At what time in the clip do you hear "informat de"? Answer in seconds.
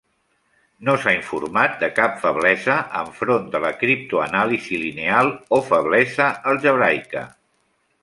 1.17-1.89